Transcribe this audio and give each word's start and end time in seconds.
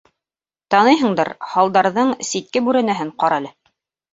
Таныйһыңдыр, 0.75 1.31
һалдарҙың 1.51 2.15
ситке 2.31 2.65
бүрәнәһен 2.69 3.13
ҡара 3.25 3.39
әле... 3.45 3.57